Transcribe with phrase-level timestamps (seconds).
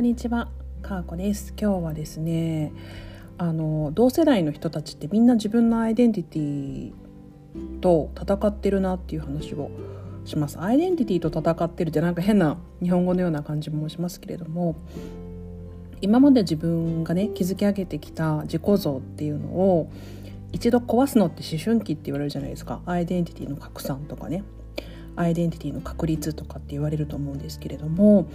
[0.00, 0.48] こんにちは、
[0.80, 1.52] かーこです。
[1.60, 2.72] 今日はですね、
[3.36, 9.70] あの同世代の人たちってみんな自分のアイデンティティと戦ってるなっていう話を
[10.24, 10.58] します。
[10.58, 14.74] アイデンティティと戦ってるってなんか変な日本語のような感じもしますけれども、
[16.00, 19.92] 今まで自分がね築き上げてきた自己像っていうのを
[20.52, 22.80] 一度壊すのって思春期って言われるじゃないですか。
[22.86, 24.44] アイデンティティの拡散とかね。
[25.16, 28.30] アイデンティティの確立とかって言われると思うんですけれども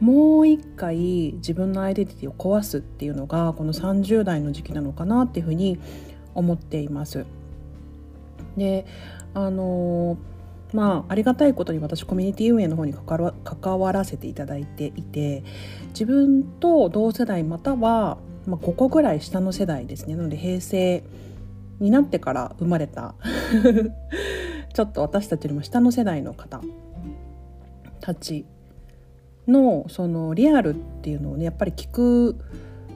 [0.00, 5.78] もう一回自分のアイデンティティを壊すっていうのがこの30代の時期なのかなっていうふうに
[6.34, 7.26] 思っています。
[8.56, 8.86] で
[9.34, 10.16] あの
[10.72, 15.44] まあありがたいことに私コミュニティ運営の方に関わ関わらせていただいていて
[15.88, 21.04] 自分と同世代または、まあ、5個ぐらい下の世代ですねなので平成
[21.80, 23.14] になってから生まれた
[24.74, 26.60] ちょっと私たちよりも下の世代の方
[28.00, 28.44] たち
[29.46, 32.36] のそのリアルっていうのをねやっぱり聞く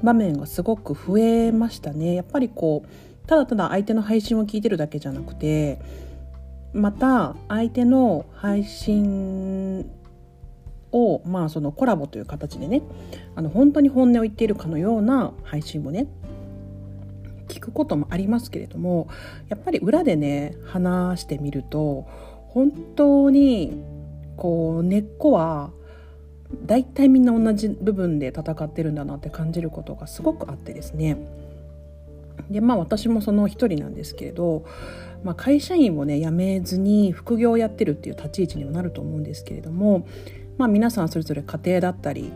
[0.03, 2.15] 場面がすごく増えましたね。
[2.15, 5.81] やっぱりこうただただ相手の配信を聞いてるだけじゃなくて
[6.73, 9.91] また相手の配信
[10.93, 12.83] をまあそのコラボという形でね
[13.35, 16.07] あの本当に本音を言っているかのような配信もね
[17.49, 19.09] 聞くこともありますけれども
[19.49, 22.07] やっぱり裏でね話してみると
[22.49, 23.83] 本当に
[24.37, 25.71] こう根っこは
[26.65, 31.19] 大体みんな同じ部分で戦ってるんだなって感じることがすごくあってですね
[32.51, 34.65] でまあ私もその一人なんですけれど、
[35.23, 40.07] まあ、会社員をね辞めずに副業をやってるっていう立ち位置にはなると思うんですけれども、
[40.57, 42.33] まあ、皆さんそれぞれ家庭だったり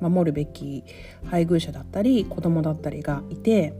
[0.00, 0.84] 守るべき
[1.26, 3.72] 配偶者だったり子供だったりがいて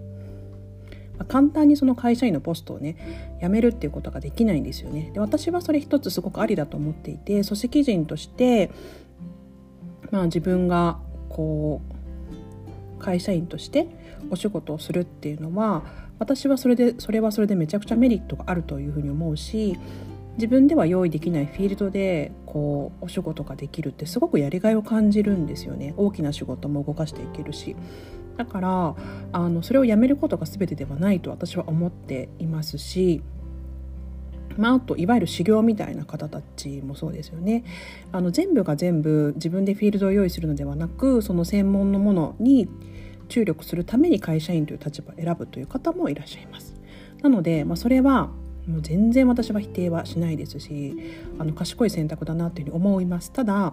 [1.18, 5.10] ま簡単にその会社員のポストをね辞めるっていうことができないんですよね。
[5.12, 8.70] で私はそれ一つすごくありだと思っていて組織人として
[10.14, 11.82] まあ自分がこ
[13.00, 13.88] う会社員として
[14.30, 15.82] お仕事をするっていうのは
[16.20, 19.76] 私はそれでそれはそれでめちゃくちゃメリットがあるというふうに思うし
[20.36, 25.94] 自分では用意できないフィールドでこうお仕事ができるってすごくやりがいを感じるんですよね。
[25.96, 27.74] 大きな仕事も動かしていけるし。
[28.36, 28.96] だから
[29.32, 33.22] あのそれをやめることが全てではないと私は思っていますし
[34.56, 37.64] まあ、あといわゆる修行みたいな方たちもそうですよね
[38.12, 42.68] あの全部が全部自分でフィールドを用意するのではなくその専門のものに
[43.28, 46.74] 注力するために会社員という立場を選ぶという方もいらっしゃいます。
[47.22, 48.30] なので、まあ、それは
[48.66, 50.94] もう全然私は否定はしないですし
[51.38, 53.32] あの賢い選択だなというふうに思います。
[53.32, 53.72] ただ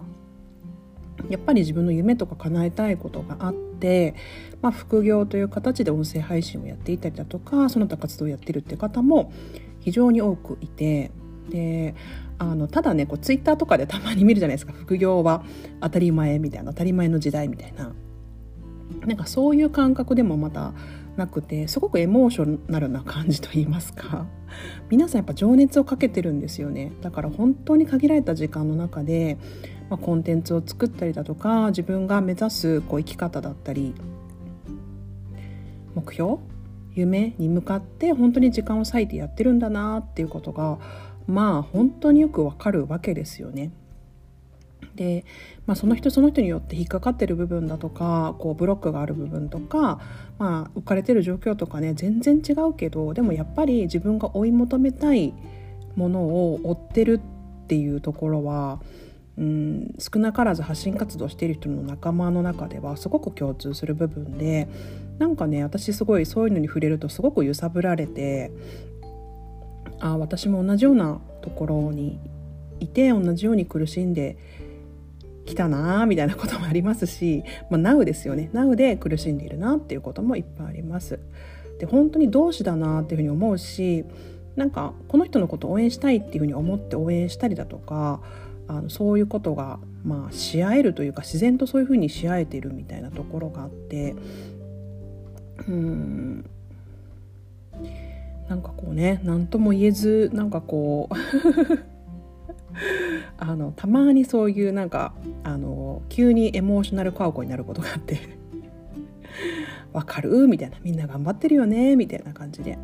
[1.28, 4.14] やっぱり自分の夢とか叶えたいことがあって、
[4.60, 9.32] まあ、副業という形で音声配信をやっていたりだとかその他活動をやってるっていう方も
[9.82, 11.10] 非常に多くいて
[11.50, 11.94] で
[12.38, 14.72] あのただねこうツイッターとかでたまに見るじゃないですか。
[14.78, 15.44] 副業は
[15.80, 17.92] 当たり前みたいな当たり前の時代みたいな。
[19.06, 20.74] なんかそういう感覚でもまた
[21.16, 24.26] なくてすごくエモーショナルな感じと言いますか。
[24.90, 26.92] 皆さんやっぱ情熱をかけてるんですよね。
[27.00, 29.38] だから本当に限られた時間の中で、
[29.88, 33.94] まあ、コンテンツを作ったりだとか自分が目指すこう生き方だったり
[35.94, 36.36] 目標
[36.94, 40.78] 夢に向かって本当に時間を割いてやってるんだなっていうことが
[41.26, 43.70] まあ本当によくわかるわけですよね。
[44.94, 45.24] で、
[45.66, 50.00] まあ、その人その人によって引っかかってる部分だとかこうブロックがある部分とか、
[50.38, 55.32] まあ、浮かれてる状況とかね全然違うけどでもやっぱり自分が追い求めたい
[55.96, 57.20] ものを追ってる
[57.64, 58.80] っていうところは
[59.38, 64.68] うん少なからず発信活動している人の仲間の中ではすごく共通する部分で
[65.18, 68.50] なんかね私すごいそういうのに触れるとすごく揺さぶられて
[70.00, 72.18] あ私も同じようなところに
[72.80, 74.36] いて同じように苦しんで
[75.46, 81.18] きたなみたいなこともありますし、まあ、Now ですよね Now で苦しんでいるなっていうこともいっぱいあります。
[81.78, 84.04] で本当に同志だなっていうふうに思うし
[84.54, 88.20] なんかこの人のことを応援したいっていうふうに思って応援したりだとか
[88.68, 94.14] あのそういうことが、まあ、し合えるというか自然とそういうふうにし合えてるみたいなところがあって
[95.68, 96.44] うん
[98.48, 101.14] なんかこうね何とも言えずなんかこう
[103.38, 105.12] あのたまにそういうなんか
[105.44, 108.18] あの急にエモーショナルカウコになることがあって
[109.92, 112.78] 「わかる?」みたいな「みんな頑張ってるよね」みたいな感じで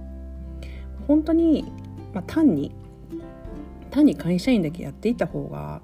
[1.06, 1.64] 本当に、
[2.12, 2.72] まあ、単に
[3.88, 5.82] 単に会社員だけやっていた方が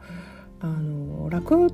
[0.61, 1.69] あの楽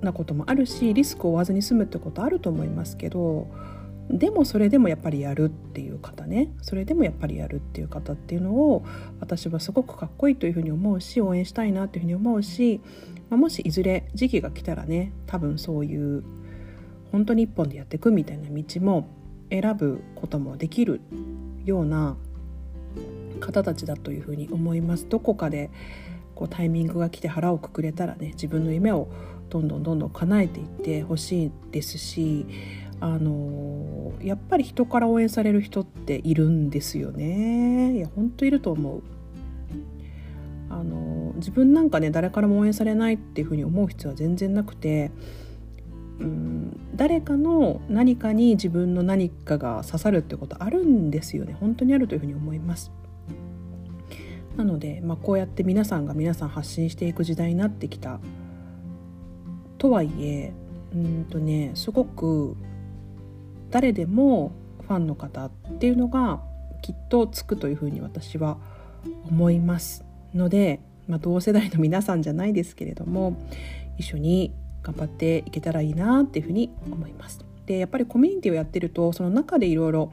[0.00, 3.48] なこともあるしリスクを負わずに済むってことあると思いますけど
[4.08, 6.52] でもそれでもやっぱりやるっていう方ね。
[6.62, 8.84] それでもやっぱりやるっていう方っていうのを
[9.18, 12.80] 私はすごくかっこいいというふうに思うし応援したいなというふうに思うし、
[13.30, 16.22] まあ、もしいずれ時期が来たらね多分そういう
[17.10, 19.08] 本当に一本でやっていくみたいな道も
[19.50, 21.00] 選ぶこともできる
[21.64, 22.16] ような
[23.36, 25.08] 方たちだというふうに思います。
[25.08, 25.70] どこかで
[26.34, 29.08] こうタイミングが来て腹をくくれたらね自分の夢を
[29.48, 32.46] どんどんどんどん叶えていってほしいですし
[33.00, 37.96] あのやっぱり人から応援される人っているんですよね。
[37.96, 39.02] いや本当いると思う。
[40.68, 45.10] あの自分なんかね誰からも応援されないっていうふうに思う必要は全然なくて
[46.18, 51.56] うん誰かの何かに自分の何かが刺さるってことあるんですよね。
[51.58, 52.90] 本当にあるというふうに思います。
[54.56, 58.20] なので、まあ、こうやって皆さんが皆さん発信していく時代になってきた
[59.78, 60.52] とはいえ
[60.94, 62.56] うんとねすごく
[63.70, 64.52] 誰でも
[64.86, 66.40] ファンの方っていうのが
[66.82, 68.58] きっとつくというふうに私は
[69.28, 70.04] 思います
[70.34, 73.36] ので、まあ、同世代の皆さんじゃないですけれども
[73.98, 77.44] 一緒に頑張っていけたらいいなっていうふうに思います。
[77.66, 80.12] でやっぱりコミュニティをやってるとその中でいろいろ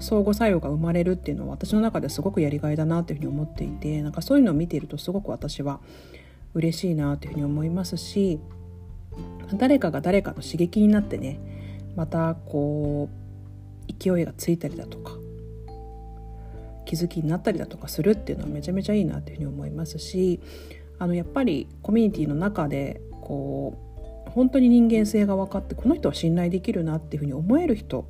[0.00, 5.80] 相互作用が生まれるっていうのは私の中ですごくやりがいだなっていうふうに思っていてなんかそういうのを見ているとすごく私は
[6.54, 8.40] 嬉しいなというふうに思いますし
[9.54, 11.40] 誰かが誰かの刺激になってね
[11.96, 15.12] またこう勢いがついたりだとか
[16.86, 20.40] 気づきになったりだとかするっていうのはめちゃめちゃいいなというふうに思いますし
[20.98, 23.91] あのやっぱりコミュニティの中でこう
[24.26, 28.06] 本当に人間性が分かってこの人は信頼できるなっていうふうに思える人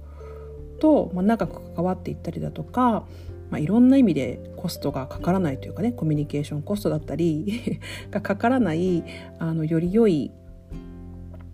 [0.81, 3.07] と、まあ、長く関わっていったりだとか、
[3.51, 7.81] まあ、いろんな意味でコストがかからないというかねコミュニケーションコストだったり
[8.11, 9.05] がかからない
[9.39, 10.31] あのより良い、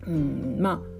[0.07, 0.98] うん、まあ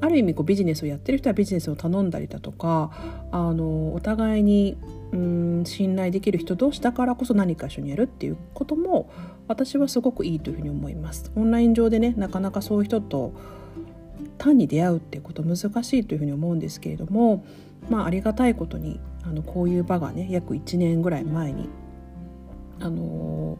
[0.00, 2.90] ある意味こうビジネスをやってる人はビジネスを頼んだりだとか
[3.30, 4.76] あのお互いに
[5.12, 9.10] うん信頼できる人同士だからこそ何か一緒にやるっていうことも
[9.48, 11.32] 私はすごくいいというふうに思います。
[11.34, 13.32] オンライン上でねなかなかそういう人と
[14.38, 17.44] 単に出会うっていうこと難しいというふうに思うんですけれども
[17.88, 21.68] まあありがたいことにあのこういう場がね約1年ぐらい前に
[22.80, 23.58] あの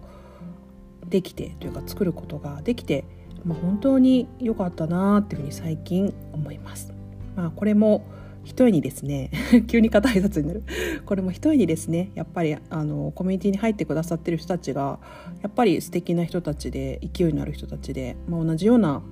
[1.09, 3.05] できてというか作ることができて、
[3.45, 6.93] まあ、本当に良かったなっていうふうに最近思います。
[7.37, 8.05] まあ、これも
[8.45, 9.31] 一重にですね
[9.69, 10.65] 急に硬い札になる
[11.05, 14.99] これも一重にですねやっぱりあのコミュニティに入ってくださってる人たちが
[15.43, 19.03] やっぱり素敵な人たちで勢いのある人たちで、まあ、同じような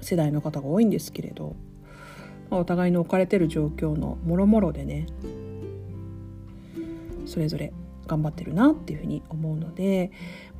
[0.00, 1.56] 世代の方が多いんですけれど、
[2.50, 5.06] まあ、お互いの置かれてる状況のもろもろでね
[7.26, 7.72] それぞれ
[8.08, 10.10] 頑張ってるなっていうふうに思うので、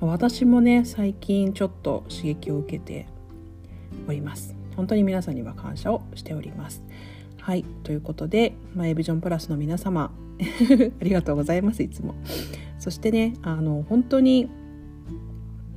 [0.01, 3.09] ま、私もね最近ちょっと刺激を受けて
[4.07, 4.55] おります。
[4.77, 6.85] 本当に皆さんには感謝をしております。
[7.41, 10.13] はいということで、まあ、エビジョンプラスの皆様
[11.01, 12.15] ありがとうございますいつも。
[12.79, 14.49] そしてねあの本当に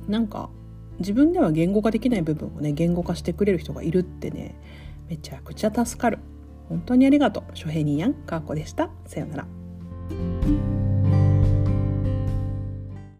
[0.06, 0.50] なんか
[0.98, 4.54] 自分では言語化できない部分をね言語化してくれる人がいるってね
[5.08, 6.18] めちゃくちゃ助かる。
[6.68, 7.44] 本当にありがとう。
[7.54, 8.14] 諸平にやん。
[8.14, 8.90] かーこでした。
[9.06, 10.71] さようなら。